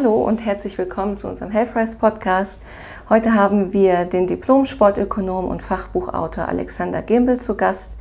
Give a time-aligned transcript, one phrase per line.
[0.00, 2.62] Hallo und herzlich willkommen zu unserem Healthrise Podcast.
[3.10, 7.98] Heute haben wir den Diplom-Sportökonom und Fachbuchautor Alexander Gimbel zu Gast,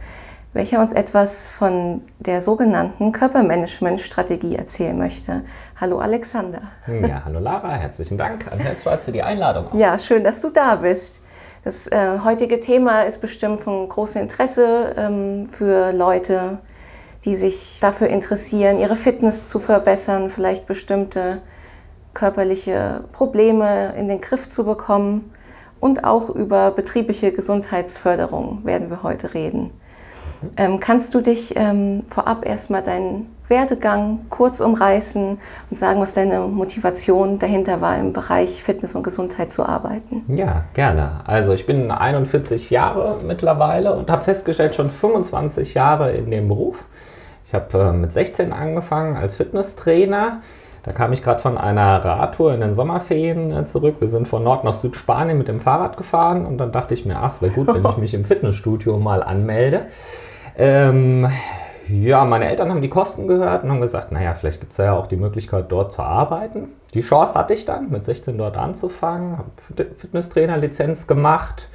[0.53, 5.41] welcher uns etwas von der sogenannten Körpermanagement-Strategie erzählen möchte.
[5.75, 6.61] Hallo Alexander.
[6.87, 9.67] Ja, hallo Lara, herzlichen Dank an Healthrise für die Einladung.
[9.77, 11.21] Ja, schön, dass du da bist.
[11.65, 16.59] Das äh, heutige Thema ist bestimmt von großem Interesse ähm, für Leute,
[17.25, 21.41] die sich dafür interessieren, ihre Fitness zu verbessern, vielleicht bestimmte
[22.19, 25.31] körperliche Probleme in den Griff zu bekommen.
[25.79, 29.71] Und auch über betriebliche Gesundheitsförderung werden wir heute reden.
[30.57, 35.37] Ähm, kannst du dich ähm, vorab erstmal deinen Werdegang kurz umreißen
[35.69, 40.23] und sagen, was deine Motivation dahinter war, im Bereich Fitness und Gesundheit zu arbeiten?
[40.27, 41.21] Ja, gerne.
[41.25, 46.85] Also ich bin 41 Jahre mittlerweile und habe festgestellt, schon 25 Jahre in dem Beruf.
[47.45, 50.41] Ich habe äh, mit 16 angefangen als Fitnesstrainer
[50.83, 53.95] da kam ich gerade von einer Radtour in den Sommerferien äh, zurück.
[53.99, 57.17] Wir sind von Nord nach Südspanien mit dem Fahrrad gefahren und dann dachte ich mir,
[57.17, 59.87] ach, es wäre gut, wenn ich mich im Fitnessstudio mal anmelde.
[60.57, 61.27] Ähm,
[61.89, 64.93] ja, meine Eltern haben die Kosten gehört und haben gesagt, naja, vielleicht gibt es ja
[64.93, 66.69] auch die Möglichkeit, dort zu arbeiten.
[66.93, 69.49] Die Chance hatte ich dann, mit 16 dort anzufangen, habe
[69.95, 71.69] Fitnesstrainer-Lizenz gemacht,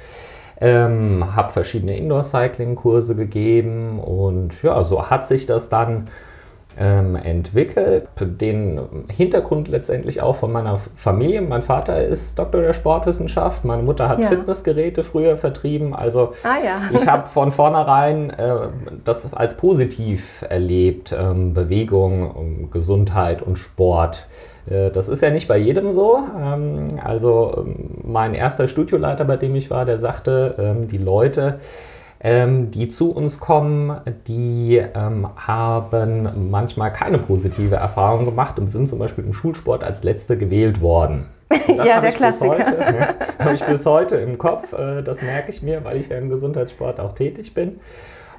[0.61, 6.07] ähm, habe verschiedene Indoor-Cycling-Kurse gegeben und ja, so hat sich das dann
[6.77, 8.07] ähm, entwickelt.
[8.19, 11.41] Den Hintergrund letztendlich auch von meiner Familie.
[11.41, 14.27] Mein Vater ist Doktor der Sportwissenschaft, meine Mutter hat ja.
[14.27, 15.95] Fitnessgeräte früher vertrieben.
[15.95, 16.81] Also ah, ja.
[16.93, 18.55] ich habe von vornherein äh,
[19.03, 24.27] das als positiv erlebt, ähm, Bewegung, Gesundheit und Sport.
[24.69, 26.19] Äh, das ist ja nicht bei jedem so.
[26.39, 31.59] Ähm, also ähm, mein erster Studioleiter, bei dem ich war, der sagte, ähm, die Leute,
[32.21, 38.87] ähm, die zu uns kommen, die ähm, haben manchmal keine positive Erfahrung gemacht und sind
[38.87, 41.25] zum Beispiel im Schulsport als Letzte gewählt worden.
[41.67, 42.55] ja, der Klassiker.
[43.39, 44.73] Ja, habe ich bis heute im Kopf.
[44.73, 47.79] Äh, das merke ich mir, weil ich ja im Gesundheitssport auch tätig bin.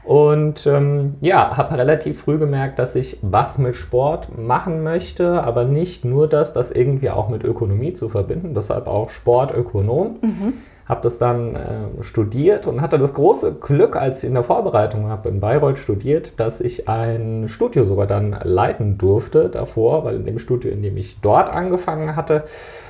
[0.02, 5.64] Und ähm, ja, habe relativ früh gemerkt, dass ich was mit Sport machen möchte, aber
[5.64, 8.54] nicht nur das, das irgendwie auch mit Ökonomie zu verbinden.
[8.54, 10.18] Deshalb auch Sportökonom.
[10.22, 10.52] Mhm
[10.86, 15.08] habe das dann äh, studiert und hatte das große Glück, als ich in der Vorbereitung
[15.08, 20.26] habe in Bayreuth studiert, dass ich ein Studio sogar dann leiten durfte davor, weil in
[20.26, 22.44] dem Studio, in dem ich dort angefangen hatte,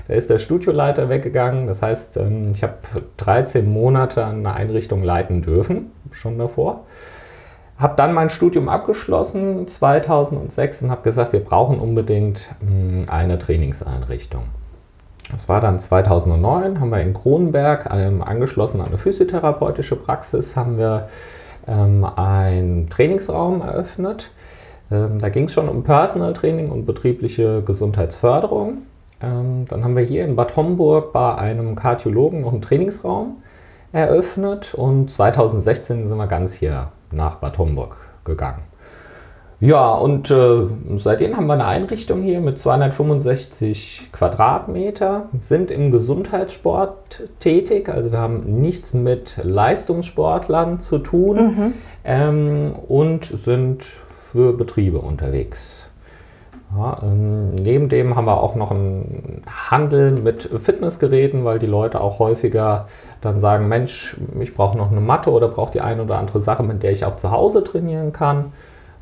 [0.08, 1.66] da ist der Studioleiter weggegangen.
[1.66, 2.74] Das heißt, ähm, ich habe
[3.16, 6.84] 13 Monate an einer Einrichtung leiten dürfen, schon davor.
[7.78, 13.38] Habe dann mein Studium abgeschlossen 2006 und habe gesagt, wir brauchen unbedingt mh, hm, eine
[13.38, 14.44] Trainingseinrichtung.
[15.30, 20.78] Das war dann 2009, haben wir in Kronenberg ähm, angeschlossen an eine physiotherapeutische Praxis, haben
[20.78, 21.08] wir
[21.66, 24.30] ähm, einen Trainingsraum eröffnet.
[24.90, 28.82] Ähm, da ging es schon um Personal Training und betriebliche Gesundheitsförderung.
[29.20, 33.42] Ähm, dann haben wir hier in Bad Homburg bei einem Kardiologen noch einen Trainingsraum
[33.92, 38.62] eröffnet und 2016 sind wir ganz hier nach Bad Homburg gegangen.
[39.58, 47.22] Ja, und äh, seitdem haben wir eine Einrichtung hier mit 265 Quadratmeter, sind im Gesundheitssport
[47.40, 51.72] tätig, also wir haben nichts mit Leistungssportlern zu tun mhm.
[52.04, 55.86] ähm, und sind für Betriebe unterwegs.
[56.76, 62.02] Ja, ähm, neben dem haben wir auch noch einen Handel mit Fitnessgeräten, weil die Leute
[62.02, 62.88] auch häufiger
[63.22, 66.62] dann sagen, Mensch, ich brauche noch eine Matte oder brauche die eine oder andere Sache,
[66.62, 68.52] mit der ich auch zu Hause trainieren kann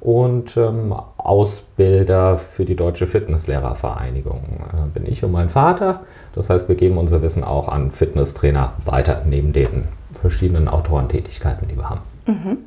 [0.04, 6.02] und ähm, Ausbilder für die Deutsche Fitnesslehrervereinigung äh, bin ich und mein Vater.
[6.34, 11.76] Das heißt, wir geben unser Wissen auch an Fitnesstrainer weiter, neben den verschiedenen Autorentätigkeiten, die
[11.76, 12.02] wir haben.
[12.26, 12.58] Mhm.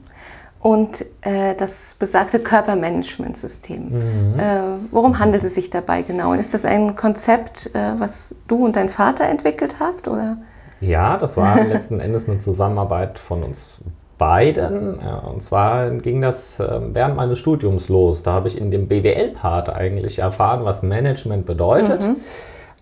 [0.60, 4.40] Und äh, das besagte Körpermanagementsystem, mhm.
[4.40, 6.34] äh, worum handelt es sich dabei genau?
[6.34, 10.08] ist das ein Konzept, äh, was du und dein Vater entwickelt habt?
[10.08, 10.38] Oder?
[10.82, 13.68] Ja, das war letzten Endes eine Zusammenarbeit von uns
[14.18, 14.96] beiden.
[14.96, 18.24] Und zwar ging das ähm, während meines Studiums los.
[18.24, 22.04] Da habe ich in dem BWL-Part eigentlich erfahren, was Management bedeutet.
[22.04, 22.18] Mhm.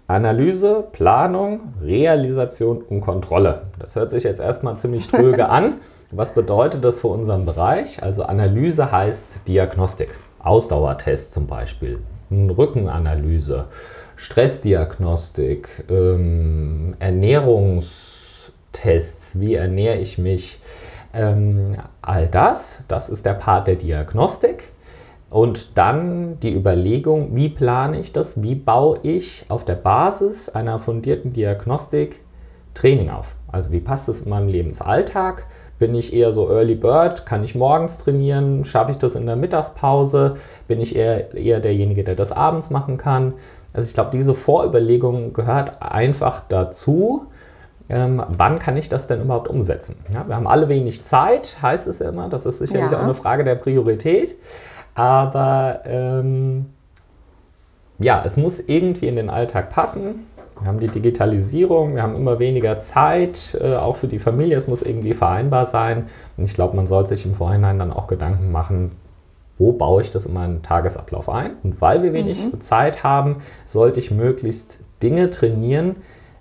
[0.08, 3.64] Analyse, Planung, Realisation und Kontrolle.
[3.80, 5.78] Das hört sich jetzt erstmal ziemlich tröge an.
[6.12, 8.04] Was bedeutet das für unseren Bereich?
[8.04, 10.10] Also Analyse heißt Diagnostik.
[10.40, 12.00] Ausdauertest zum Beispiel,
[12.32, 13.66] Rückenanalyse,
[14.16, 20.60] Stressdiagnostik, ähm, Ernährungstests, wie ernähre ich mich,
[21.16, 24.72] ähm, all das, das ist der Part der Diagnostik.
[25.30, 30.80] Und dann die Überlegung, wie plane ich das, wie baue ich auf der Basis einer
[30.80, 32.22] fundierten Diagnostik
[32.74, 33.36] Training auf.
[33.52, 35.46] Also wie passt es in meinem Lebensalltag?
[35.80, 37.26] Bin ich eher so Early Bird?
[37.26, 38.64] Kann ich morgens trainieren?
[38.64, 40.38] Schaffe ich das in der Mittagspause?
[40.68, 43.34] Bin ich eher, eher derjenige, der das abends machen kann?
[43.74, 47.26] Also ich glaube, diese Vorüberlegung gehört einfach dazu.
[47.88, 49.96] Ähm, wann kann ich das denn überhaupt umsetzen?
[50.14, 52.30] Ja, wir haben alle wenig Zeit, heißt es ja immer.
[52.30, 52.98] Das ist sicherlich ja.
[52.98, 54.36] auch eine Frage der Priorität.
[54.96, 56.68] Aber ähm,
[58.00, 60.26] ja, es muss irgendwie in den Alltag passen.
[60.60, 64.56] Wir haben die Digitalisierung, wir haben immer weniger Zeit, äh, auch für die Familie.
[64.58, 66.08] Es muss irgendwie vereinbar sein.
[66.38, 68.92] Und ich glaube, man sollte sich im Vorhinein dann auch Gedanken machen,
[69.58, 71.52] wo baue ich das in meinen Tagesablauf ein?
[71.64, 72.62] Und weil wir wenig mhm.
[72.62, 75.98] Zeit haben, sollte ich möglichst Dinge trainieren,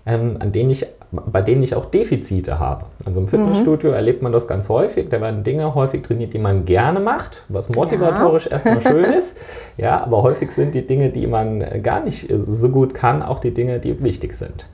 [0.07, 2.87] ähm, an denen ich, bei denen ich auch Defizite habe.
[3.05, 3.97] Also im Fitnessstudio mhm.
[3.97, 5.09] erlebt man das ganz häufig.
[5.09, 8.53] Da werden Dinge häufig trainiert, die man gerne macht, was motivatorisch ja.
[8.53, 9.37] erstmal schön ist.
[9.77, 13.53] Ja, aber häufig sind die Dinge, die man gar nicht so gut kann, auch die
[13.53, 14.67] Dinge, die wichtig sind.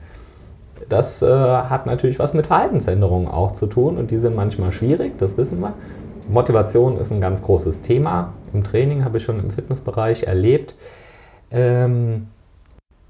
[0.89, 5.17] Das äh, hat natürlich was mit Verhaltensänderungen auch zu tun und die sind manchmal schwierig,
[5.17, 5.73] das wissen wir.
[6.29, 8.33] Motivation ist ein ganz großes Thema.
[8.53, 10.75] Im Training habe ich schon im Fitnessbereich erlebt.
[11.51, 12.27] Ähm,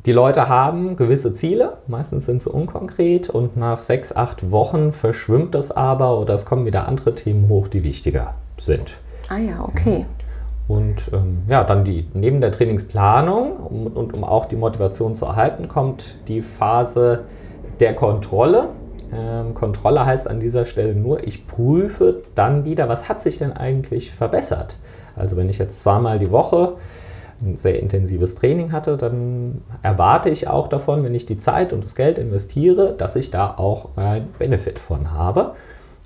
[0.06, 5.54] die Leute haben gewisse Ziele, meistens sind sie unkonkret und nach sechs, acht Wochen verschwimmt
[5.54, 8.98] das aber oder es kommen wieder andere Themen hoch, die wichtiger sind.
[9.30, 10.08] Ah ja, okay.
[10.68, 15.26] Und ähm, ja, dann die, neben der Trainingsplanung und, und um auch die Motivation zu
[15.26, 17.26] erhalten, kommt die Phase
[17.80, 18.70] der Kontrolle.
[19.14, 23.54] Ähm, Kontrolle heißt an dieser Stelle nur, ich prüfe dann wieder, was hat sich denn
[23.54, 24.78] eigentlich verbessert.
[25.16, 26.74] Also wenn ich jetzt zweimal die Woche
[27.42, 31.84] ein sehr intensives Training hatte, dann erwarte ich auch davon, wenn ich die Zeit und
[31.84, 35.54] das Geld investiere, dass ich da auch einen Benefit von habe.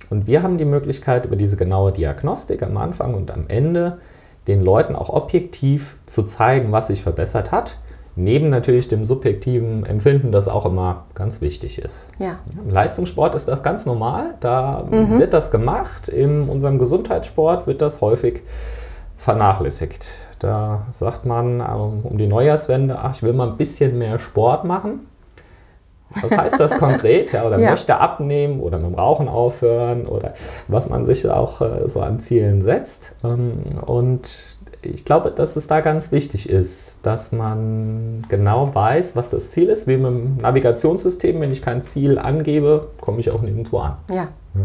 [0.09, 3.99] Und wir haben die Möglichkeit, über diese genaue Diagnostik am Anfang und am Ende
[4.47, 7.77] den Leuten auch objektiv zu zeigen, was sich verbessert hat.
[8.17, 12.07] Neben natürlich dem subjektiven Empfinden, das auch immer ganz wichtig ist.
[12.17, 12.39] Ja.
[12.63, 14.35] Im Leistungssport ist das ganz normal.
[14.39, 15.19] Da mhm.
[15.19, 16.07] wird das gemacht.
[16.07, 18.41] In unserem Gesundheitssport wird das häufig
[19.17, 20.07] vernachlässigt.
[20.39, 24.65] Da sagt man ähm, um die Neujahrswende, ach, ich will mal ein bisschen mehr Sport
[24.65, 25.07] machen.
[26.21, 27.31] Was heißt das konkret?
[27.31, 27.71] Ja, oder ja.
[27.71, 30.33] möchte abnehmen oder mit dem Rauchen aufhören oder
[30.67, 33.11] was man sich auch äh, so an Zielen setzt.
[33.23, 34.29] Ähm, und
[34.81, 39.69] ich glaube, dass es da ganz wichtig ist, dass man genau weiß, was das Ziel
[39.69, 39.87] ist.
[39.87, 43.97] Wie mit dem Navigationssystem, wenn ich kein Ziel angebe, komme ich auch nirgendwo an.
[44.09, 44.27] Ja.
[44.53, 44.61] ja.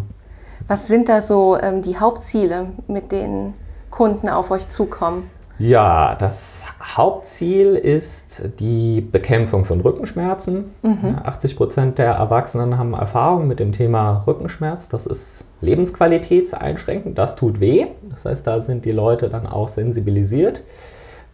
[0.68, 3.54] Was sind da so ähm, die Hauptziele, mit denen
[3.90, 5.30] Kunden auf euch zukommen?
[5.60, 10.70] Ja, das Hauptziel ist die Bekämpfung von Rückenschmerzen.
[10.80, 11.18] Mhm.
[11.22, 14.88] 80 Prozent der Erwachsenen haben Erfahrung mit dem Thema Rückenschmerz.
[14.88, 17.18] Das ist lebensqualitätseinschränkend.
[17.18, 17.88] Das tut weh.
[18.08, 20.64] Das heißt, da sind die Leute dann auch sensibilisiert,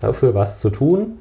[0.01, 1.19] dafür was zu tun.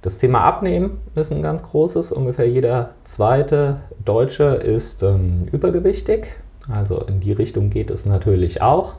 [0.00, 2.12] Das Thema Abnehmen ist ein ganz großes.
[2.12, 6.28] Ungefähr jeder zweite Deutsche ist ähm, übergewichtig.
[6.66, 8.94] Also in die Richtung geht es natürlich auch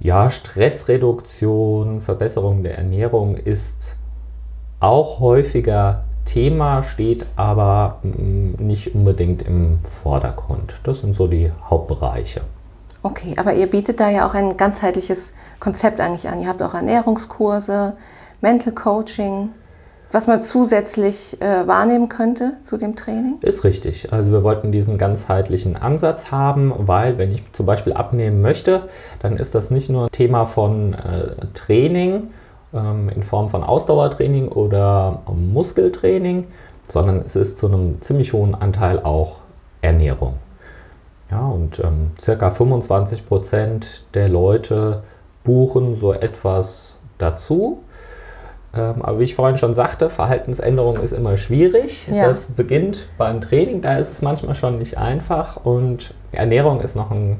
[0.00, 3.96] ja, Stressreduktion, Verbesserung der Ernährung ist
[4.80, 10.74] auch häufiger Thema, steht aber mm, nicht unbedingt im Vordergrund.
[10.84, 12.42] Das sind so die Hauptbereiche.
[13.02, 16.40] Okay, aber ihr bietet da ja auch ein ganzheitliches Konzept eigentlich an.
[16.40, 17.94] Ihr habt auch Ernährungskurse,
[18.40, 19.50] Mental Coaching
[20.10, 23.38] was man zusätzlich äh, wahrnehmen könnte zu dem Training?
[23.42, 24.12] Ist richtig.
[24.12, 28.88] Also wir wollten diesen ganzheitlichen Ansatz haben, weil wenn ich zum Beispiel abnehmen möchte,
[29.20, 32.28] dann ist das nicht nur Thema von äh, Training
[32.72, 36.46] ähm, in Form von Ausdauertraining oder ähm, Muskeltraining,
[36.88, 39.36] sondern es ist zu einem ziemlich hohen Anteil auch
[39.82, 40.34] Ernährung.
[41.30, 45.02] Ja, und ähm, circa 25 Prozent der Leute
[45.44, 47.80] buchen so etwas dazu
[48.78, 52.06] aber wie ich vorhin schon sagte, Verhaltensänderung ist immer schwierig.
[52.08, 52.28] Ja.
[52.28, 55.64] Das beginnt beim Training, da ist es manchmal schon nicht einfach.
[55.64, 57.38] Und Ernährung ist noch ein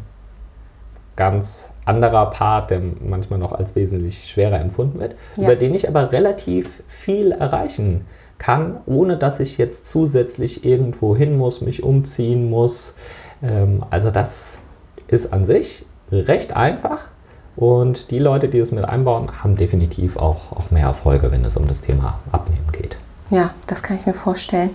[1.16, 5.44] ganz anderer Part, der manchmal noch als wesentlich schwerer empfunden wird, ja.
[5.44, 8.06] über den ich aber relativ viel erreichen
[8.38, 12.96] kann, ohne dass ich jetzt zusätzlich irgendwo hin muss, mich umziehen muss.
[13.42, 14.60] Ähm, also das
[15.08, 17.08] ist an sich recht einfach
[17.58, 21.56] und die Leute, die es mit einbauen, haben definitiv auch, auch mehr Erfolge, wenn es
[21.56, 22.96] um das Thema Abnehmen geht.
[23.30, 24.70] Ja, das kann ich mir vorstellen.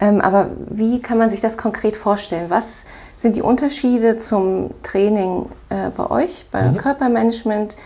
[0.00, 2.50] Ähm, aber wie kann man sich das konkret vorstellen?
[2.50, 2.84] Was
[3.16, 6.76] sind die Unterschiede zum Training äh, bei euch, beim mhm.
[6.76, 7.78] Körpermanagement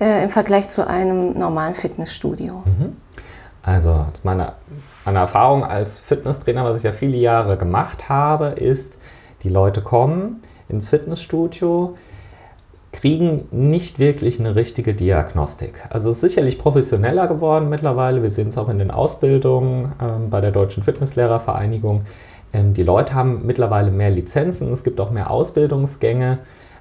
[0.00, 2.62] äh, im Vergleich zu einem normalen Fitnessstudio?
[2.64, 2.96] Mhm.
[3.62, 4.54] Also meine,
[5.04, 8.96] meine Erfahrung als Fitnesstrainer, was ich ja viele Jahre gemacht habe, ist,
[9.42, 11.94] die Leute kommen ins Fitnessstudio,
[12.92, 15.74] kriegen nicht wirklich eine richtige Diagnostik.
[15.88, 18.22] Also es ist sicherlich professioneller geworden mittlerweile.
[18.22, 22.02] Wir sehen es auch in den Ausbildungen ähm, bei der Deutschen Fitnesslehrervereinigung.
[22.52, 26.38] Ähm, die Leute haben mittlerweile mehr Lizenzen, es gibt auch mehr Ausbildungsgänge,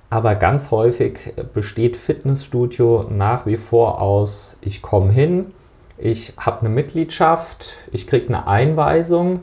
[0.09, 5.47] aber ganz häufig besteht Fitnessstudio nach wie vor aus, ich komme hin,
[5.97, 9.41] Ich habe eine Mitgliedschaft, ich kriege eine Einweisung.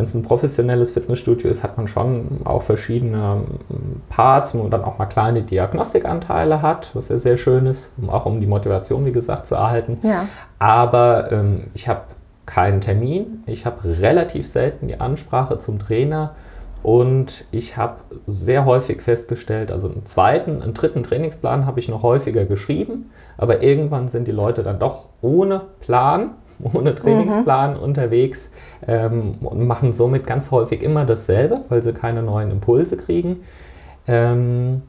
[0.00, 4.70] Wenn es ein professionelles Fitnessstudio ist, hat man schon auch verschiedene ähm, Parts, wo man
[4.70, 9.04] dann auch mal kleine Diagnostikanteile hat, was ja sehr schön ist, auch um die Motivation,
[9.04, 9.98] wie gesagt, zu erhalten.
[10.02, 10.24] Ja.
[10.58, 12.00] Aber ähm, ich habe
[12.46, 16.34] keinen Termin, ich habe relativ selten die Ansprache zum Trainer
[16.82, 22.02] und ich habe sehr häufig festgestellt, also einen zweiten, einen dritten Trainingsplan habe ich noch
[22.02, 26.30] häufiger geschrieben, aber irgendwann sind die Leute dann doch ohne Plan,
[26.62, 27.82] ohne Trainingsplan mhm.
[27.82, 28.50] unterwegs
[28.86, 33.40] ähm, und machen somit ganz häufig immer dasselbe, weil sie keine neuen Impulse kriegen.
[34.06, 34.82] Ähm,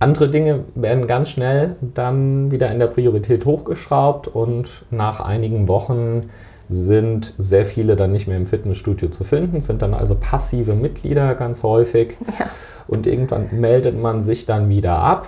[0.00, 6.30] andere Dinge werden ganz schnell dann wieder in der Priorität hochgeschraubt und nach einigen Wochen
[6.68, 11.34] sind sehr viele dann nicht mehr im Fitnessstudio zu finden, sind dann also passive Mitglieder
[11.34, 12.16] ganz häufig.
[12.38, 12.46] Ja.
[12.86, 15.26] Und irgendwann meldet man sich dann wieder ab,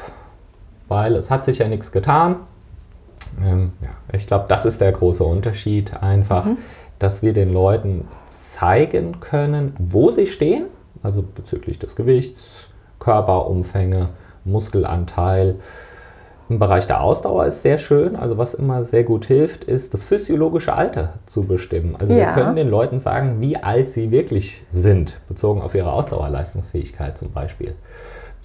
[0.89, 2.37] weil es hat sich ja nichts getan.
[3.43, 6.59] Ähm, ja, ich glaube, das ist der große Unterschied einfach, mhm.
[6.99, 10.65] dass wir den Leuten zeigen können, wo sie stehen,
[11.03, 12.69] also bezüglich des Gewichts,
[12.99, 14.11] Körperumfänge,
[14.45, 15.57] Muskelanteil,
[16.51, 18.17] im Bereich der Ausdauer ist sehr schön.
[18.17, 21.95] Also was immer sehr gut hilft, ist das physiologische Alter zu bestimmen.
[21.99, 22.27] Also ja.
[22.27, 27.31] wir können den Leuten sagen, wie alt sie wirklich sind, bezogen auf ihre Ausdauerleistungsfähigkeit zum
[27.31, 27.77] Beispiel.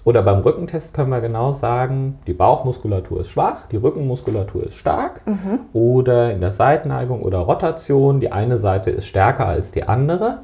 [0.06, 5.20] Oder beim Rückentest können wir genau sagen, die Bauchmuskulatur ist schwach, die Rückenmuskulatur ist stark.
[5.26, 5.58] Mhm.
[5.72, 10.38] Oder in der Seitenneigung oder Rotation, die eine Seite ist stärker als die andere.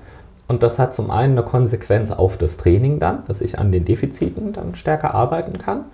[0.48, 3.84] Und das hat zum einen eine Konsequenz auf das Training dann, dass ich an den
[3.84, 5.84] Defiziten dann stärker arbeiten kann.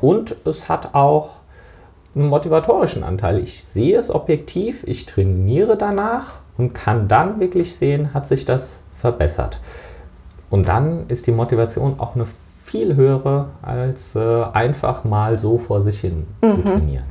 [0.00, 1.30] Und es hat auch
[2.14, 3.40] einen motivatorischen Anteil.
[3.40, 8.78] Ich sehe es objektiv, ich trainiere danach und kann dann wirklich sehen, hat sich das
[8.94, 9.58] verbessert.
[10.48, 12.26] Und dann ist die Motivation auch eine
[12.76, 16.50] viel höhere, als äh, einfach mal so vor sich hin mhm.
[16.50, 17.04] zu trainieren.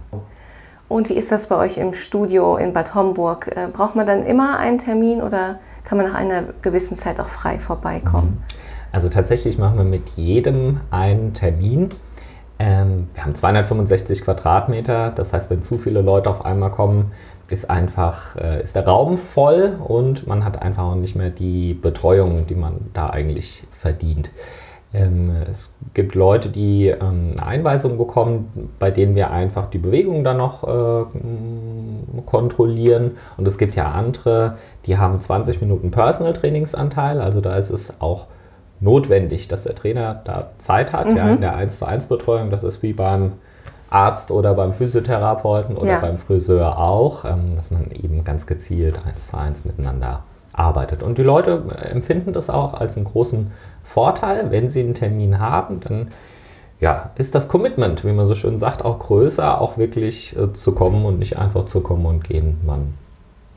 [0.87, 3.51] Und wie ist das bei euch im Studio in Bad Homburg?
[3.55, 7.27] Äh, braucht man dann immer einen Termin oder kann man nach einer gewissen Zeit auch
[7.27, 8.43] frei vorbeikommen?
[8.43, 8.55] Mhm.
[8.91, 11.89] Also tatsächlich machen wir mit jedem einen Termin.
[12.59, 17.11] Ähm, wir haben 265 Quadratmeter, das heißt, wenn zu viele Leute auf einmal kommen,
[17.49, 21.73] ist einfach äh, ist der Raum voll und man hat einfach auch nicht mehr die
[21.73, 24.31] Betreuung, die man da eigentlich verdient.
[24.95, 30.23] Ähm, es gibt Leute, die ähm, eine Einweisung bekommen, bei denen wir einfach die Bewegung
[30.23, 31.05] dann noch äh,
[32.25, 33.17] kontrollieren.
[33.37, 37.19] Und es gibt ja andere, die haben 20 Minuten Personal Trainingsanteil.
[37.19, 38.27] Also da ist es auch
[38.79, 41.17] notwendig, dass der Trainer da Zeit hat, mhm.
[41.17, 42.49] ja, in der 1 zu 1 Betreuung.
[42.49, 43.33] Das ist wie beim
[43.89, 45.99] Arzt oder beim Physiotherapeuten oder ja.
[45.99, 50.23] beim Friseur auch, ähm, dass man eben ganz gezielt 1 zu 1 miteinander
[50.53, 51.03] arbeitet.
[51.03, 53.51] Und die Leute empfinden das auch als einen großen
[53.85, 56.09] Vorteil, wenn sie einen Termin haben, dann
[56.81, 60.73] ja, ist das Commitment, wie man so schön sagt, auch größer, auch wirklich äh, zu
[60.73, 62.59] kommen und nicht einfach zu kommen und gehen.
[62.65, 62.93] Man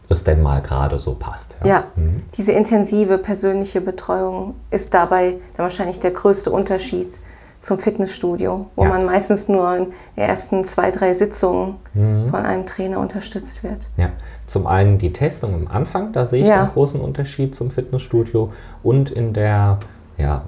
[0.08, 1.56] es denn mal gerade so passt.
[1.62, 2.22] Ja, ja mhm.
[2.36, 7.18] diese intensive persönliche Betreuung ist dabei dann wahrscheinlich der größte Unterschied
[7.60, 8.88] zum Fitnessstudio, wo ja.
[8.88, 9.84] man meistens nur in
[10.16, 12.30] den ersten zwei, drei Sitzungen mhm.
[12.30, 13.88] von einem Trainer unterstützt wird.
[13.96, 14.10] Ja,
[14.46, 16.62] zum einen die Testung am Anfang, da sehe ich ja.
[16.62, 19.78] einen großen Unterschied zum Fitnessstudio und in der
[20.18, 20.42] ja,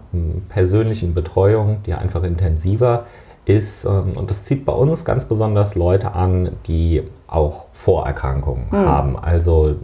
[0.49, 3.07] persönlichen Betreuung, die einfach intensiver
[3.45, 8.77] ist, ähm, und das zieht bei uns ganz besonders Leute an, die auch Vorerkrankungen mhm.
[8.77, 9.77] haben, also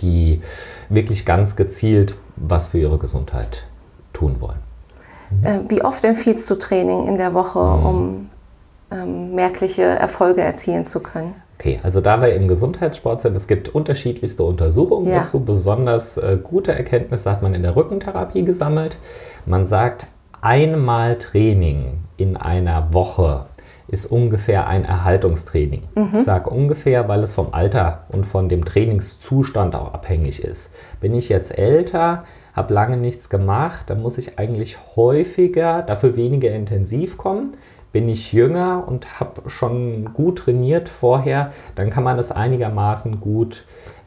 [0.00, 0.42] die
[0.88, 3.64] wirklich ganz gezielt was für ihre Gesundheit
[4.12, 4.58] tun wollen.
[5.30, 5.46] Mhm.
[5.46, 7.86] Äh, wie oft empfiehlst du Training in der Woche, mhm.
[7.86, 8.30] um
[8.90, 11.34] ähm, merkliche Erfolge erzielen zu können?
[11.60, 15.18] Okay, also da wir im Gesundheitssport sind, es gibt unterschiedlichste Untersuchungen ja.
[15.18, 15.40] dazu.
[15.44, 18.96] Besonders äh, gute Erkenntnisse hat man in der Rückentherapie gesammelt.
[19.44, 20.06] Man sagt,
[20.40, 23.44] einmal Training in einer Woche
[23.88, 25.82] ist ungefähr ein Erhaltungstraining.
[25.96, 26.08] Mhm.
[26.14, 30.70] Ich sage ungefähr, weil es vom Alter und von dem Trainingszustand auch abhängig ist.
[31.02, 32.24] Bin ich jetzt älter,
[32.54, 37.52] habe lange nichts gemacht, dann muss ich eigentlich häufiger, dafür weniger intensiv kommen.
[37.92, 43.64] Bin ich jünger und habe schon gut trainiert vorher, dann kann man das einigermaßen gut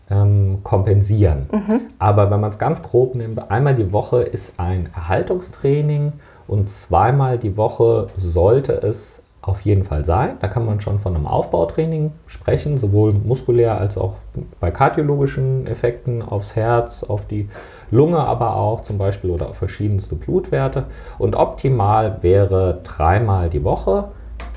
[0.10, 1.48] ähm, kompensieren.
[1.52, 1.82] Mhm.
[2.00, 6.14] Aber wenn man es ganz grob nimmt, einmal die Woche ist ein Erhaltungstraining
[6.48, 10.38] und zweimal die Woche sollte es auf jeden Fall sein.
[10.40, 14.16] Da kann man schon von einem Aufbautraining sprechen, sowohl muskulär als auch
[14.60, 17.50] bei kardiologischen Effekten aufs Herz, auf die
[17.94, 20.86] Lunge aber auch zum Beispiel oder auf verschiedenste Blutwerte.
[21.18, 24.10] Und optimal wäre dreimal die Woche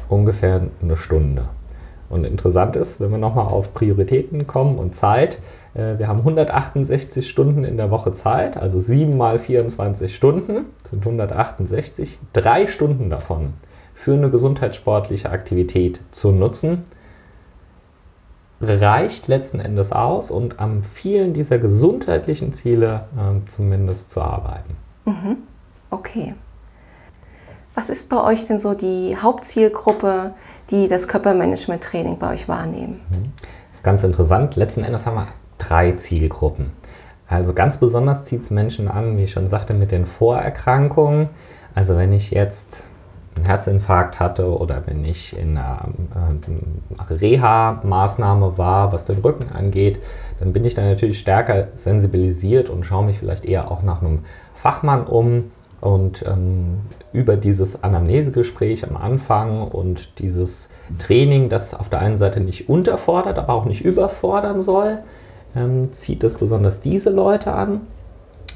[0.09, 1.45] ungefähr eine Stunde.
[2.09, 5.41] Und interessant ist, wenn wir nochmal auf Prioritäten kommen und Zeit,
[5.75, 11.05] äh, wir haben 168 Stunden in der Woche Zeit, also 7 mal 24 Stunden sind
[11.05, 12.19] 168.
[12.33, 13.55] Drei Stunden davon
[13.95, 16.85] für eine gesundheitssportliche Aktivität zu nutzen,
[18.61, 24.77] reicht letzten Endes aus und an vielen dieser gesundheitlichen Ziele äh, zumindest zu arbeiten.
[25.05, 25.37] Mhm.
[25.91, 26.35] Okay.
[27.75, 30.33] Was ist bei euch denn so die Hauptzielgruppe,
[30.71, 33.01] die das Körpermanagement-Training bei euch wahrnehmen?
[33.11, 33.33] Mhm.
[33.69, 34.57] Das ist ganz interessant.
[34.57, 36.73] Letzten Endes haben wir drei Zielgruppen.
[37.29, 41.29] Also ganz besonders zieht es Menschen an, wie ich schon sagte, mit den Vorerkrankungen.
[41.75, 42.89] Also wenn ich jetzt
[43.37, 45.89] einen Herzinfarkt hatte oder wenn ich in einer
[47.09, 50.01] äh, Reha-Maßnahme war, was den Rücken angeht,
[50.41, 54.21] dann bin ich dann natürlich stärker sensibilisiert und schaue mich vielleicht eher auch nach einem
[54.55, 55.51] Fachmann um.
[55.81, 56.79] Und ähm,
[57.13, 63.39] über dieses Anamnesegespräch am Anfang und dieses Training, das auf der einen Seite nicht unterfordert,
[63.39, 64.99] aber auch nicht überfordern soll,
[65.55, 67.83] ähm, zieht es besonders diese Leute an.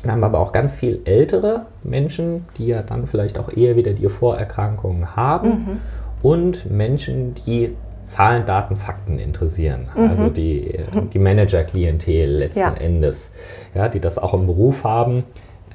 [0.03, 3.93] Wir haben aber auch ganz viel ältere Menschen, die ja dann vielleicht auch eher wieder
[3.93, 5.81] die Vorerkrankungen haben mhm.
[6.23, 9.89] und Menschen, die Zahlen, Daten, Fakten interessieren.
[9.95, 10.09] Mhm.
[10.09, 10.79] Also die,
[11.13, 12.73] die Manager-Klientel letzten ja.
[12.75, 13.31] Endes,
[13.75, 15.25] ja, die das auch im Beruf haben.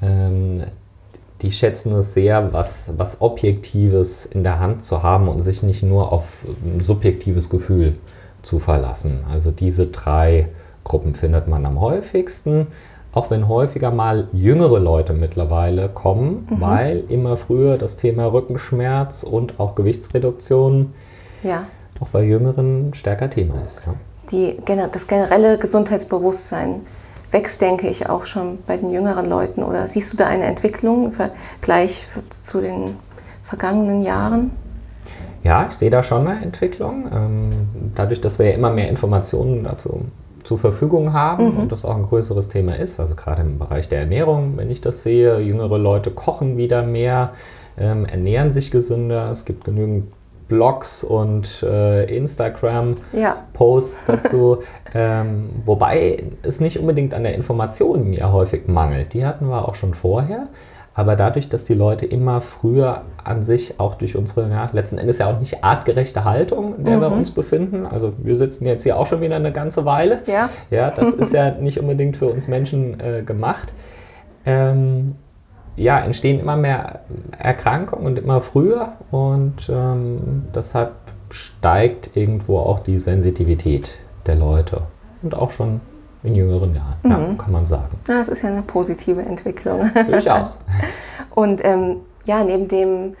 [0.02, 0.64] Ähm,
[1.42, 5.82] die schätzen es sehr, was, was Objektives in der Hand zu haben und sich nicht
[5.82, 7.94] nur auf ein subjektives Gefühl
[8.42, 9.20] zu verlassen.
[9.30, 10.48] Also diese drei
[10.84, 12.68] Gruppen findet man am häufigsten
[13.16, 16.60] auch wenn häufiger mal jüngere Leute mittlerweile kommen, mhm.
[16.60, 20.92] weil immer früher das Thema Rückenschmerz und auch Gewichtsreduktion
[21.42, 21.64] ja.
[21.98, 23.80] auch bei Jüngeren stärker Thema ist.
[23.86, 23.94] Ja.
[24.30, 24.58] Die,
[24.92, 26.82] das generelle Gesundheitsbewusstsein
[27.30, 29.62] wächst, denke ich, auch schon bei den jüngeren Leuten.
[29.62, 32.06] Oder siehst du da eine Entwicklung im Vergleich
[32.42, 32.96] zu den
[33.44, 34.50] vergangenen Jahren?
[35.42, 37.06] Ja, ich sehe da schon eine Entwicklung.
[37.10, 37.50] Ähm,
[37.94, 40.04] dadurch, dass wir ja immer mehr Informationen dazu
[40.46, 41.58] zur Verfügung haben mhm.
[41.58, 43.00] und das auch ein größeres Thema ist.
[43.00, 47.32] Also gerade im Bereich der Ernährung, wenn ich das sehe, jüngere Leute kochen wieder mehr,
[47.78, 49.30] ähm, ernähren sich gesünder.
[49.30, 50.12] Es gibt genügend
[50.48, 54.16] Blogs und äh, Instagram-Posts ja.
[54.22, 54.58] dazu.
[54.94, 59.12] ähm, wobei es nicht unbedingt an der Information ja häufig mangelt.
[59.12, 60.46] Die hatten wir auch schon vorher.
[60.98, 65.18] Aber dadurch, dass die Leute immer früher an sich auch durch unsere, ja, letzten Endes
[65.18, 67.00] ja auch nicht artgerechte Haltung, in der mhm.
[67.02, 70.48] wir uns befinden, also wir sitzen jetzt hier auch schon wieder eine ganze Weile, ja,
[70.70, 73.74] ja das ist ja nicht unbedingt für uns Menschen äh, gemacht,
[74.46, 75.16] ähm,
[75.76, 77.00] ja, entstehen immer mehr
[77.38, 80.92] Erkrankungen und immer früher und ähm, deshalb
[81.28, 84.80] steigt irgendwo auch die Sensitivität der Leute
[85.20, 85.82] und auch schon
[86.22, 87.10] in jüngeren Jahren, mhm.
[87.10, 87.98] ja, kann man sagen.
[88.06, 89.90] Das ist ja eine positive Entwicklung.
[90.10, 90.58] Durchaus.
[91.34, 93.16] Und ähm, ja, neben dem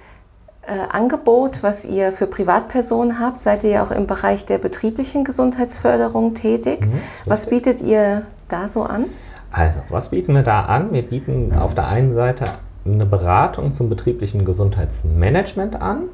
[0.66, 5.24] äh, Angebot, was ihr für Privatpersonen habt, seid ihr ja auch im Bereich der betrieblichen
[5.24, 6.86] Gesundheitsförderung tätig.
[6.86, 9.06] Mhm, was bietet ihr da so an?
[9.52, 10.92] Also, was bieten wir da an?
[10.92, 12.46] Wir bieten auf der einen Seite
[12.84, 16.04] eine Beratung zum betrieblichen Gesundheitsmanagement an.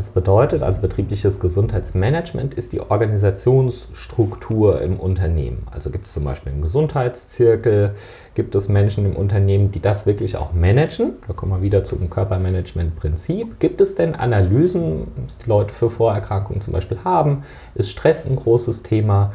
[0.00, 5.66] Das bedeutet, also betriebliches Gesundheitsmanagement ist die Organisationsstruktur im Unternehmen.
[5.70, 7.94] Also gibt es zum Beispiel einen Gesundheitszirkel,
[8.34, 11.16] gibt es Menschen im Unternehmen, die das wirklich auch managen.
[11.28, 13.60] Da kommen wir wieder zum Körpermanagement-Prinzip.
[13.60, 15.08] Gibt es denn Analysen,
[15.44, 17.44] die Leute für Vorerkrankungen zum Beispiel haben?
[17.74, 19.34] Ist Stress ein großes Thema?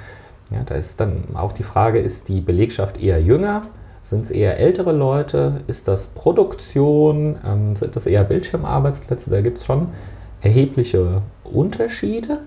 [0.49, 3.61] Ja, da ist dann auch die Frage, ist die Belegschaft eher jünger?
[4.01, 5.61] Sind es eher ältere Leute?
[5.67, 7.37] Ist das Produktion?
[7.45, 9.29] Ähm, sind das eher Bildschirmarbeitsplätze?
[9.29, 9.89] Da gibt es schon
[10.41, 12.39] erhebliche Unterschiede.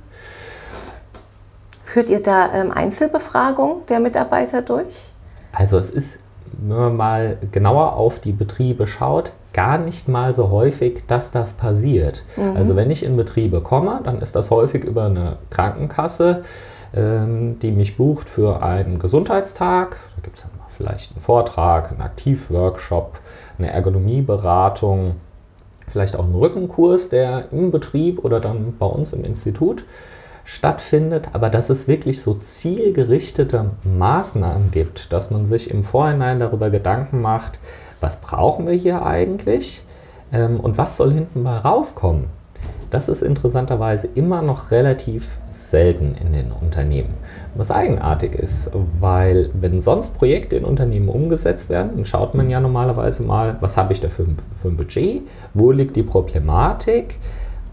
[1.82, 5.12] Führt ihr da ähm, Einzelbefragung der Mitarbeiter durch?
[5.52, 6.18] Also es ist,
[6.58, 11.54] wenn man mal genauer auf die Betriebe schaut, gar nicht mal so häufig, dass das
[11.54, 12.24] passiert.
[12.36, 12.56] Mhm.
[12.56, 16.44] Also wenn ich in Betriebe komme, dann ist das häufig über eine Krankenkasse,
[16.94, 19.96] ähm, die mich bucht für einen Gesundheitstag.
[20.16, 23.18] Da gibt es dann vielleicht einen Vortrag, einen Aktivworkshop,
[23.58, 25.16] eine Ergonomieberatung
[25.90, 29.84] vielleicht auch einen Rückenkurs, der im Betrieb oder dann bei uns im Institut
[30.44, 36.70] stattfindet, aber dass es wirklich so zielgerichtete Maßnahmen gibt, dass man sich im Vorhinein darüber
[36.70, 37.58] Gedanken macht,
[38.00, 39.82] was brauchen wir hier eigentlich
[40.32, 42.37] ähm, und was soll hinten mal rauskommen.
[42.90, 47.14] Das ist interessanterweise immer noch relativ selten in den Unternehmen.
[47.54, 52.60] Was eigenartig ist, weil wenn sonst Projekte in Unternehmen umgesetzt werden, dann schaut man ja
[52.60, 55.22] normalerweise mal, was habe ich da für, für ein Budget,
[55.52, 57.16] wo liegt die Problematik,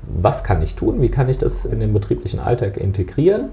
[0.08, 3.50] was kann ich tun, wie kann ich das in den betrieblichen Alltag integrieren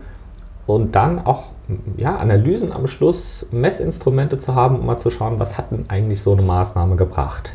[0.66, 1.52] und dann auch
[1.96, 6.22] ja, Analysen am Schluss, Messinstrumente zu haben, um mal zu schauen, was hat denn eigentlich
[6.22, 7.52] so eine Maßnahme gebracht.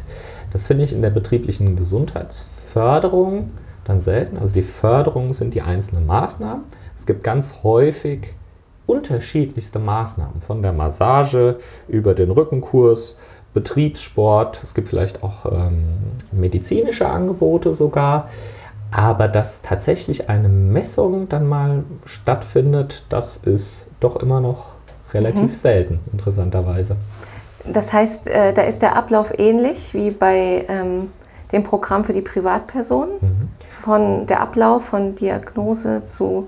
[0.53, 3.51] Das finde ich in der betrieblichen Gesundheitsförderung
[3.87, 4.37] dann selten.
[4.37, 6.63] Also die Förderung sind die einzelnen Maßnahmen.
[6.97, 8.33] Es gibt ganz häufig
[8.85, 13.17] unterschiedlichste Maßnahmen, von der Massage über den Rückenkurs,
[13.53, 15.83] Betriebssport, es gibt vielleicht auch ähm,
[16.31, 18.29] medizinische Angebote sogar.
[18.91, 24.75] Aber dass tatsächlich eine Messung dann mal stattfindet, das ist doch immer noch
[25.13, 25.53] relativ mhm.
[25.53, 26.95] selten, interessanterweise.
[27.65, 31.09] Das heißt, äh, da ist der Ablauf ähnlich wie bei ähm,
[31.51, 33.09] dem Programm für die Privatperson.
[33.21, 33.49] Mhm.
[33.69, 36.47] Von der Ablauf von Diagnose zu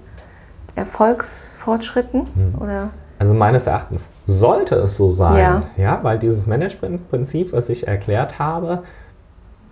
[0.76, 2.28] Erfolgsfortschritten?
[2.34, 2.62] Mhm.
[2.62, 2.90] Oder?
[3.20, 8.40] Also meines Erachtens sollte es so sein, ja, ja weil dieses Managementprinzip, was ich erklärt
[8.40, 8.84] habe,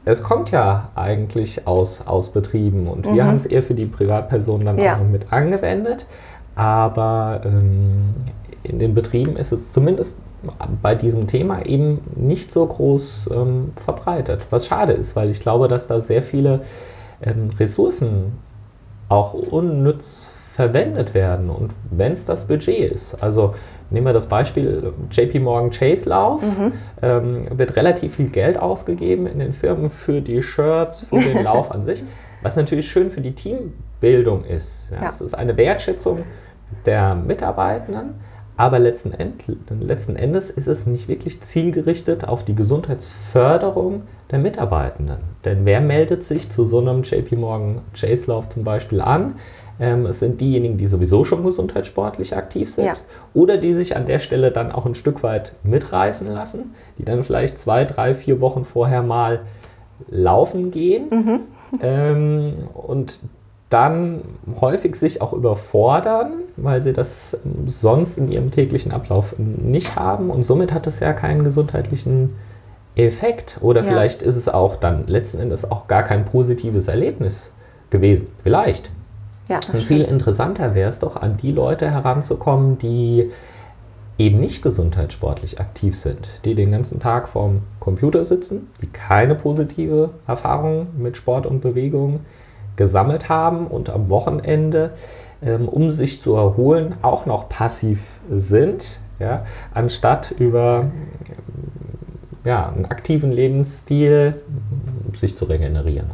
[0.03, 3.15] es kommt ja eigentlich aus, aus Betrieben und mhm.
[3.15, 4.95] wir haben es eher für die Privatperson dann ja.
[4.95, 6.07] auch noch mit angewendet.
[6.55, 8.15] Aber ähm,
[8.63, 10.17] in den Betrieben ist es zumindest
[10.82, 14.41] bei diesem Thema eben nicht so groß ähm, verbreitet.
[14.50, 16.62] Was schade ist, weil ich glaube, dass da sehr viele
[17.21, 18.34] ähm, Ressourcen
[19.10, 23.21] auch unnütz verwendet werden und wenn es das Budget ist.
[23.21, 23.54] Also
[23.89, 26.71] nehmen wir das Beispiel JP Morgan Chase Lauf, mhm.
[27.02, 31.71] ähm, wird relativ viel Geld ausgegeben in den Firmen für die Shirts, für den Lauf
[31.71, 32.04] an sich,
[32.41, 34.89] was natürlich schön für die Teambildung ist.
[34.91, 35.10] Ja, ja.
[35.10, 36.23] Es ist eine Wertschätzung
[36.86, 38.15] der Mitarbeitenden,
[38.57, 45.19] aber letzten, End, letzten Endes ist es nicht wirklich zielgerichtet auf die Gesundheitsförderung der Mitarbeitenden.
[45.45, 49.35] Denn wer meldet sich zu so einem JP Morgan Chase Lauf zum Beispiel an?
[49.79, 52.95] Ähm, es sind diejenigen, die sowieso schon gesundheitssportlich aktiv sind ja.
[53.35, 57.23] oder die sich an der Stelle dann auch ein Stück weit mitreißen lassen, die dann
[57.23, 59.41] vielleicht zwei, drei, vier Wochen vorher mal
[60.09, 61.39] laufen gehen mhm.
[61.81, 63.19] ähm, und
[63.69, 64.21] dann
[64.62, 70.43] häufig sich auch überfordern, weil sie das sonst in ihrem täglichen Ablauf nicht haben und
[70.43, 72.36] somit hat es ja keinen gesundheitlichen
[72.95, 73.88] Effekt oder ja.
[73.88, 77.51] vielleicht ist es auch dann letzten Endes auch gar kein positives Erlebnis
[77.89, 78.30] gewesen.
[78.41, 78.89] Vielleicht.
[79.49, 83.32] Ja, und viel interessanter wäre es doch, an die Leute heranzukommen, die
[84.17, 90.10] eben nicht gesundheitssportlich aktiv sind, die den ganzen Tag vorm Computer sitzen, die keine positive
[90.25, 92.21] Erfahrung mit Sport und Bewegung
[92.77, 94.91] gesammelt haben und am Wochenende,
[95.43, 100.85] ähm, um sich zu erholen, auch noch passiv sind, ja, anstatt über
[102.45, 104.41] ja, einen aktiven Lebensstil
[105.13, 106.11] sich zu regenerieren.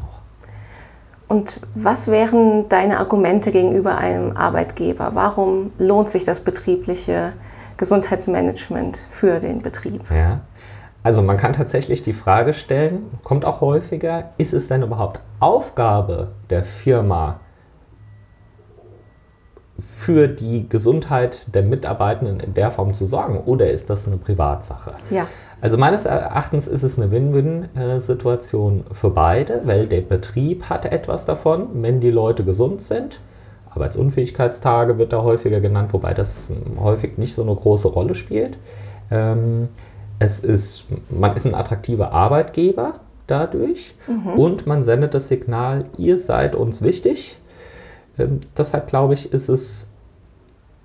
[1.28, 5.12] Und was wären deine Argumente gegenüber einem Arbeitgeber?
[5.14, 7.34] Warum lohnt sich das betriebliche
[7.78, 10.02] Gesundheitsmanagement für den Betrieb?
[10.12, 10.42] Ja.
[11.02, 16.30] Also man kann tatsächlich die Frage stellen, kommt auch häufiger, ist es denn überhaupt Aufgabe
[16.50, 17.40] der Firma,
[19.80, 24.94] für die Gesundheit der Mitarbeitenden in der Form zu sorgen oder ist das eine Privatsache?
[25.10, 25.28] Ja.
[25.62, 31.68] Also meines Erachtens ist es eine Win-Win-Situation für beide, weil der Betrieb hat etwas davon,
[31.82, 33.20] wenn die Leute gesund sind.
[33.72, 38.58] Arbeitsunfähigkeitstage wird da häufiger genannt, wobei das häufig nicht so eine große Rolle spielt.
[39.10, 39.70] Ähm,
[40.20, 42.94] es ist, man ist ein attraktiver Arbeitgeber
[43.28, 44.40] dadurch mhm.
[44.40, 47.38] und man sendet das Signal, ihr seid uns wichtig.
[48.18, 49.90] Ähm, deshalb glaube ich, ist es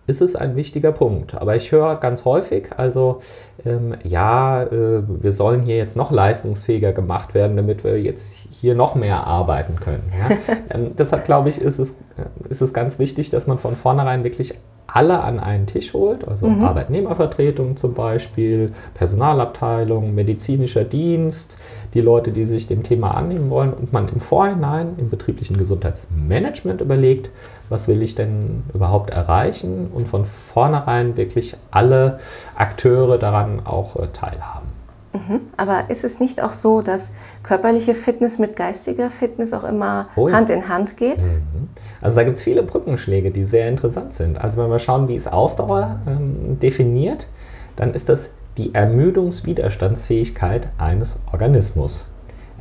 [0.09, 1.35] ist es ein wichtiger Punkt.
[1.35, 3.20] Aber ich höre ganz häufig, also
[3.64, 8.74] ähm, ja, äh, wir sollen hier jetzt noch leistungsfähiger gemacht werden, damit wir jetzt hier
[8.74, 10.11] noch mehr arbeiten können.
[10.18, 10.37] Ja?
[10.70, 14.24] ähm, deshalb glaube ich, ist es, äh, ist es ganz wichtig, dass man von vornherein
[14.24, 16.64] wirklich alle an einen Tisch holt, also mhm.
[16.64, 21.59] Arbeitnehmervertretung zum Beispiel, Personalabteilung, medizinischer Dienst,
[21.94, 26.81] die Leute, die sich dem Thema annehmen wollen und man im Vorhinein im betrieblichen Gesundheitsmanagement
[26.81, 27.31] überlegt,
[27.68, 32.18] was will ich denn überhaupt erreichen und von vornherein wirklich alle
[32.57, 34.57] Akteure daran auch äh, teilhaben.
[35.12, 35.40] Mhm.
[35.56, 40.28] Aber ist es nicht auch so, dass körperliche Fitness mit geistiger Fitness auch immer oh
[40.28, 40.34] ja.
[40.34, 41.18] Hand in Hand geht?
[41.18, 41.68] Mhm.
[42.00, 44.38] Also da gibt es viele Brückenschläge, die sehr interessant sind.
[44.38, 47.26] Also wenn wir schauen, wie es Ausdauer ähm, definiert,
[47.76, 52.06] dann ist das die Ermüdungswiderstandsfähigkeit eines Organismus.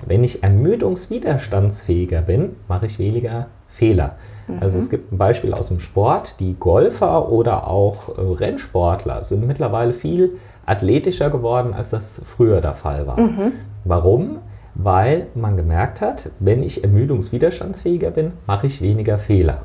[0.05, 4.15] Wenn ich ermüdungswiderstandsfähiger bin, mache ich weniger Fehler.
[4.61, 6.39] Also es gibt ein Beispiel aus dem Sport.
[6.39, 12.75] Die Golfer oder auch äh, Rennsportler sind mittlerweile viel athletischer geworden, als das früher der
[12.75, 13.19] Fall war.
[13.19, 13.53] Mhm.
[13.85, 14.37] Warum?
[14.75, 19.61] Weil man gemerkt hat, wenn ich ermüdungswiderstandsfähiger bin, mache ich weniger Fehler.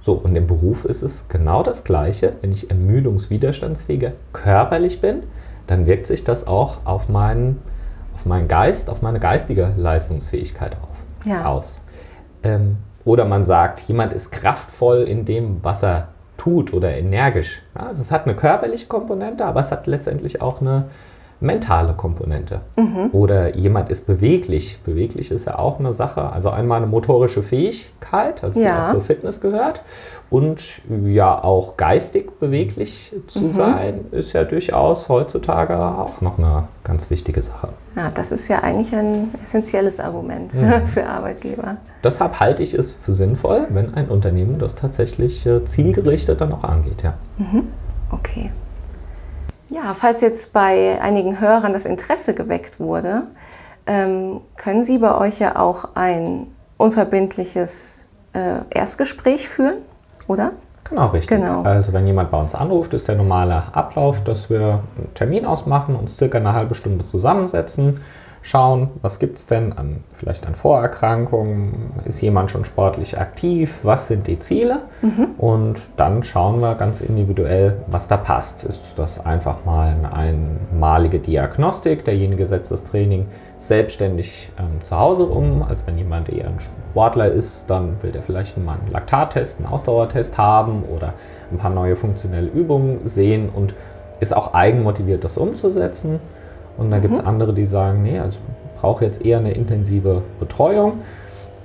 [0.00, 2.32] So, und im Beruf ist es genau das Gleiche.
[2.40, 5.22] Wenn ich ermüdungswiderstandsfähiger körperlich bin,
[5.68, 7.62] dann wirkt sich das auch auf meinen,
[8.14, 11.44] auf meinen Geist, auf meine geistige Leistungsfähigkeit auf, ja.
[11.44, 11.80] aus.
[12.42, 16.08] Ähm, oder man sagt, jemand ist kraftvoll in dem, was er
[16.42, 17.62] tut oder energisch.
[17.72, 20.86] Also es hat eine körperliche Komponente, aber es hat letztendlich auch eine
[21.42, 22.60] mentale Komponente.
[22.76, 23.10] Mhm.
[23.12, 24.78] Oder jemand ist beweglich.
[24.84, 26.32] Beweglich ist ja auch eine Sache.
[26.32, 28.86] Also einmal eine motorische Fähigkeit, also ja.
[28.86, 29.82] die zur Fitness gehört.
[30.30, 33.50] Und ja, auch geistig beweglich zu mhm.
[33.50, 37.68] sein, ist ja durchaus heutzutage auch noch eine ganz wichtige Sache.
[37.96, 40.86] Ja, das ist ja eigentlich ein essentielles Argument mhm.
[40.86, 41.76] für Arbeitgeber.
[42.02, 46.64] Deshalb halte ich es für sinnvoll, wenn ein Unternehmen das tatsächlich äh, zielgerichtet dann auch
[46.64, 47.02] angeht.
[47.02, 47.14] Ja.
[47.38, 47.68] Mhm.
[48.10, 48.50] Okay.
[49.74, 53.22] Ja, falls jetzt bei einigen Hörern das Interesse geweckt wurde,
[53.86, 58.04] ähm, können Sie bei euch ja auch ein unverbindliches
[58.34, 59.78] äh, Erstgespräch führen,
[60.28, 60.52] oder?
[60.84, 61.38] Genau, richtig.
[61.38, 61.62] Genau.
[61.62, 65.96] Also wenn jemand bei uns anruft, ist der normale Ablauf, dass wir einen Termin ausmachen,
[65.96, 68.00] uns circa eine halbe Stunde zusammensetzen,
[68.42, 74.08] schauen, was gibt es denn an, vielleicht an Vorerkrankungen, ist jemand schon sportlich aktiv, was
[74.08, 75.28] sind die Ziele mhm.
[75.38, 78.64] und dann schauen wir ganz individuell, was da passt.
[78.64, 83.26] Ist das einfach mal eine einmalige Diagnostik, derjenige setzt das Training
[83.58, 88.22] selbstständig ähm, zu Hause um, als wenn jemand eher ein Sportler ist, dann will der
[88.22, 91.14] vielleicht mal einen Laktattest, einen Ausdauertest haben oder
[91.52, 93.74] ein paar neue funktionelle Übungen sehen und
[94.18, 96.18] ist auch eigenmotiviert, das umzusetzen.
[96.76, 97.02] Und dann mhm.
[97.02, 100.94] gibt es andere, die sagen, nee, also ich brauche jetzt eher eine intensive Betreuung.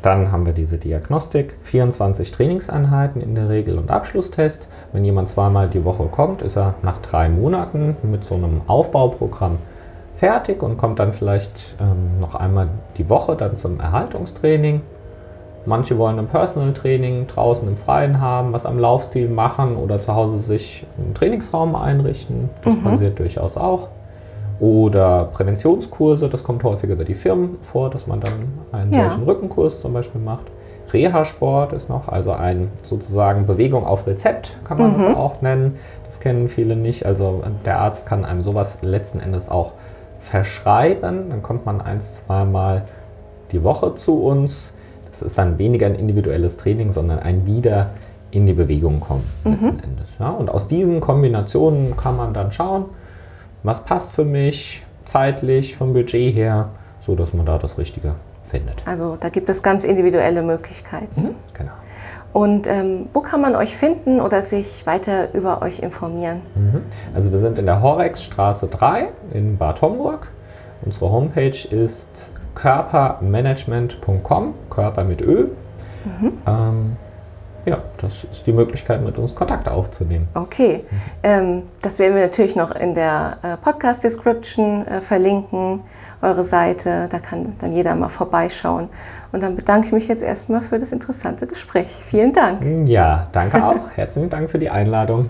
[0.01, 4.67] Dann haben wir diese Diagnostik, 24 Trainingseinheiten in der Regel und Abschlusstest.
[4.93, 9.57] Wenn jemand zweimal die Woche kommt, ist er nach drei Monaten mit so einem Aufbauprogramm
[10.13, 14.81] fertig und kommt dann vielleicht ähm, noch einmal die Woche dann zum Erhaltungstraining.
[15.65, 20.15] Manche wollen ein Personal Training draußen im Freien haben, was am Laufstil machen oder zu
[20.15, 22.49] Hause sich einen Trainingsraum einrichten.
[22.63, 22.83] Das mhm.
[22.83, 23.89] passiert durchaus auch.
[24.59, 28.33] Oder Präventionskurse, das kommt häufiger über die Firmen vor, dass man dann
[28.71, 29.09] einen ja.
[29.09, 30.45] solchen Rückenkurs zum Beispiel macht.
[30.91, 35.03] Reha-Sport ist noch, also ein sozusagen Bewegung auf Rezept, kann man mhm.
[35.03, 35.77] das auch nennen.
[36.05, 37.05] Das kennen viele nicht.
[37.05, 39.73] Also der Arzt kann einem sowas letzten Endes auch
[40.19, 41.29] verschreiben.
[41.29, 42.83] Dann kommt man ein, zweimal
[43.51, 44.71] die Woche zu uns.
[45.11, 47.89] Das ist dann weniger ein individuelles Training, sondern ein Wieder
[48.31, 49.51] in die Bewegung kommen mhm.
[49.51, 50.17] letzten Endes.
[50.19, 50.29] Ja?
[50.29, 52.85] Und aus diesen Kombinationen kann man dann schauen,
[53.63, 56.69] was passt für mich zeitlich, vom Budget her,
[57.01, 58.83] so dass man da das Richtige findet.
[58.85, 61.21] Also da gibt es ganz individuelle Möglichkeiten.
[61.21, 61.71] Mhm, genau.
[62.33, 66.41] Und ähm, wo kann man euch finden oder sich weiter über euch informieren?
[66.55, 66.81] Mhm.
[67.15, 70.27] Also wir sind in der Horexstraße 3 in Bad Homburg.
[70.85, 75.47] Unsere Homepage ist körpermanagement.com, Körper mit Ö.
[76.05, 76.33] Mhm.
[76.45, 76.97] Ähm,
[77.67, 80.27] ja, das ist die Möglichkeit, mit uns Kontakt aufzunehmen.
[80.33, 80.85] Okay,
[81.21, 85.81] ähm, das werden wir natürlich noch in der äh, Podcast-Description äh, verlinken,
[86.21, 87.07] eure Seite.
[87.09, 88.87] Da kann dann jeder mal vorbeischauen.
[89.33, 92.01] Und dann bedanke ich mich jetzt erstmal für das interessante Gespräch.
[92.05, 92.63] Vielen Dank.
[92.87, 93.91] Ja, danke auch.
[93.95, 95.29] Herzlichen Dank für die Einladung.